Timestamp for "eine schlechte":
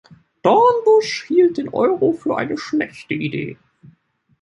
2.35-3.13